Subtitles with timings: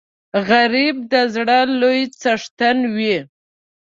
[0.49, 3.17] غریب د زړه لوی څښتن وي